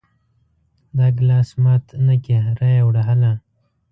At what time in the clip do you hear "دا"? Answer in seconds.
0.97-1.07